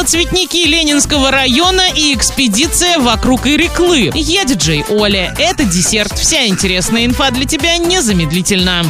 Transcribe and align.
на 0.00 0.06
цветники 0.06 0.56
Ленинского 0.56 1.30
района 1.30 1.82
и 1.94 2.14
экспедиция 2.14 2.98
вокруг 2.98 3.46
Иреклы. 3.46 4.10
Я 4.14 4.44
диджей 4.44 4.82
Оля. 4.88 5.34
Это 5.38 5.64
десерт. 5.64 6.18
Вся 6.18 6.46
интересная 6.46 7.04
инфа 7.04 7.30
для 7.30 7.44
тебя 7.44 7.76
незамедлительно. 7.76 8.82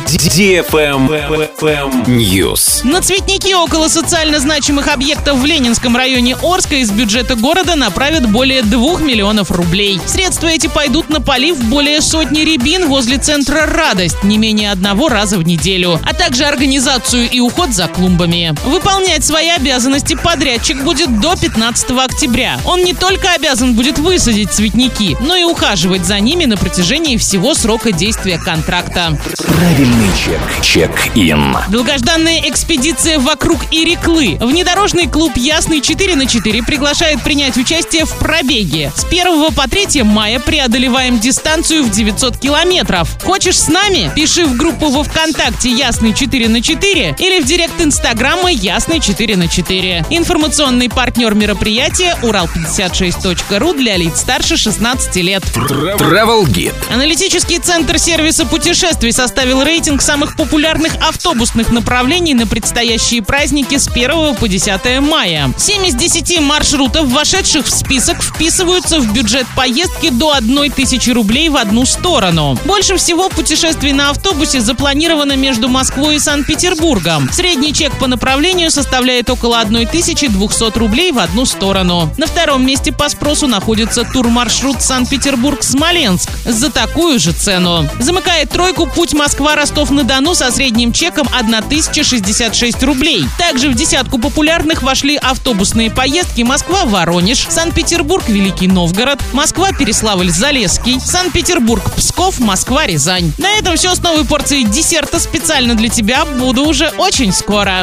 News. 2.07 2.87
На 2.87 3.03
цветники 3.03 3.53
около 3.53 3.89
социально 3.89 4.39
значимых 4.39 4.87
объектов 4.87 5.39
в 5.39 5.45
Ленинском 5.45 5.97
районе 5.97 6.37
Орска 6.45 6.77
из 6.77 6.93
бюджета 6.93 7.35
города 7.35 7.75
направят 7.75 8.31
более 8.31 8.63
2 8.63 9.01
миллионов 9.01 9.51
рублей. 9.51 10.01
Средства 10.07 10.47
эти 10.47 10.69
пойдут 10.69 11.09
на 11.09 11.21
полив 11.21 11.61
более 11.65 12.03
сотни 12.03 12.43
рябин 12.43 12.87
возле 12.87 13.19
центра 13.19 13.67
«Радость» 13.67 14.23
не 14.23 14.39
менее 14.39 14.71
одного 14.71 15.09
раза 15.09 15.39
в 15.39 15.43
неделю, 15.43 15.99
а 16.05 16.15
также 16.15 16.45
организацию 16.45 17.29
и 17.29 17.41
уход 17.41 17.71
за 17.71 17.89
клумбами. 17.89 18.55
Выполнять 18.65 19.25
свои 19.25 19.49
обязанности 19.49 20.15
подрядчик 20.15 20.81
будет 20.85 21.00
до 21.07 21.37
15 21.37 21.91
октября. 21.91 22.61
Он 22.65 22.83
не 22.83 22.95
только 22.95 23.33
обязан 23.33 23.75
будет 23.75 23.99
высадить 23.99 24.53
цветники, 24.53 25.17
но 25.21 25.37
и 25.37 25.45
ухаживать 25.45 26.05
за 26.05 26.21
ними 26.21 26.45
на 26.45 26.57
протяжении 26.57 27.17
всего 27.17 27.55
срока 27.55 27.93
действия 27.93 28.39
контракта. 28.39 29.19
Правильный 29.39 30.11
чек. 30.17 30.41
Чек-ин. 30.63 31.57
Долгожданная 31.69 32.41
экспедиция 32.49 33.19
вокруг 33.19 33.61
Иреклы. 33.71 34.37
Внедорожный 34.41 35.07
клуб 35.07 35.33
«Ясный 35.37 35.81
4 35.81 36.17
на 36.17 36.27
4 36.27 36.63
приглашает 36.63 37.23
принять 37.23 37.57
участие 37.57 38.05
в 38.05 38.19
пробеге. 38.19 38.93
С 38.95 39.05
1 39.05 39.53
по 39.55 39.69
3 39.69 40.03
мая 40.03 40.39
преодолеваем 40.41 41.19
дистанцию 41.19 41.85
в 41.85 41.91
900 41.91 42.39
километров. 42.39 43.09
Хочешь 43.25 43.59
с 43.59 43.69
нами? 43.69 44.11
Пиши 44.15 44.45
в 44.45 44.57
группу 44.57 44.91
во 44.91 45.05
ВКонтакте 45.05 45.71
«Ясный 45.71 46.13
4 46.15 46.49
на 46.49 46.63
4 46.63 47.17
или 47.19 47.41
в 47.41 47.47
директ 47.47 47.81
Инстаграма 47.81 48.51
«Ясный 48.51 49.01
4 49.01 49.37
на 49.37 49.49
4. 49.49 50.07
Информационный 50.11 50.90
партнер 50.91 51.35
мероприятия 51.35 52.17
«Урал56.ру» 52.23 53.73
для 53.73 53.97
лиц 53.97 54.21
старше 54.21 54.57
16 54.57 55.17
лет. 55.17 55.43
Travel 55.55 56.45
Guide. 56.45 56.75
Аналитический 56.93 57.59
центр 57.59 57.99
сервиса 57.99 58.45
путешествий 58.45 59.13
составил 59.13 59.63
рейтинг 59.63 60.03
самых 60.03 60.37
популярных 60.37 60.95
автобусных 61.01 61.71
направлений 61.71 62.35
на 62.35 62.47
предстоящие 62.47 63.23
праздники 63.23 63.79
с 63.79 63.89
1 63.89 64.37
по 64.37 64.49
10 64.49 65.01
мая. 65.01 65.53
7 65.57 65.87
из 65.87 65.95
10 65.95 66.41
маршрутов, 66.41 67.09
вошедших 67.09 67.67
в 67.67 67.71
список, 67.71 68.23
вписываются 68.23 69.01
в 69.01 69.13
бюджет 69.13 69.47
поездки 69.57 70.11
до 70.11 70.35
1 70.35 70.73
тысячи 70.73 71.11
рублей 71.11 71.49
в 71.49 71.57
одну 71.57 71.87
сторону. 71.87 72.59
Больше 72.65 72.97
всего 72.97 73.29
путешествий 73.29 73.93
на 73.93 74.11
автобусе 74.11 74.61
запланировано 74.61 75.37
между 75.37 75.69
Москвой 75.69 76.17
и 76.17 76.19
Санкт-Петербургом. 76.19 77.31
Средний 77.33 77.73
чек 77.73 77.93
по 77.99 78.07
направлению 78.07 78.71
составляет 78.71 79.31
около 79.31 79.61
1200 79.61 80.80
рублей 80.81 81.13
в 81.13 81.19
одну 81.19 81.45
сторону. 81.45 82.13
На 82.17 82.27
втором 82.27 82.67
месте 82.67 82.91
по 82.91 83.09
спросу 83.09 83.47
находится 83.47 84.03
турмаршрут 84.03 84.81
Санкт-Петербург-Смоленск 84.83 86.29
за 86.45 86.71
такую 86.71 87.21
же 87.21 87.33
цену. 87.33 87.89
Замыкает 87.99 88.51
тройку 88.51 88.87
путь 88.87 89.13
Москва-Ростов-на-Дону 89.13 90.35
со 90.35 90.51
средним 90.51 90.93
чеком 90.93 91.29
1066 91.33 92.83
рублей. 92.83 93.27
Также 93.39 93.69
в 93.69 93.75
десятку 93.75 94.19
популярных 94.19 94.83
вошли 94.83 95.17
автобусные 95.17 95.91
поездки 95.91 96.43
Москва-Воронеж, 96.43 97.47
Санкт-Петербург-Великий 97.49 98.67
Новгород, 98.67 99.21
Москва-Переславль-Залесский, 99.35 100.99
Санкт-Петербург-Псков, 100.99 102.41
Москва-Рязань. 102.41 103.33
На 103.37 103.51
этом 103.59 103.77
все 103.77 103.95
с 103.95 104.03
новой 104.03 104.25
порцией 104.25 104.65
десерта 104.65 105.21
специально 105.21 105.75
для 105.75 105.91
тебя. 105.91 106.25
Буду 106.25 106.65
уже 106.65 106.89
очень 106.97 107.33
скоро. 107.33 107.79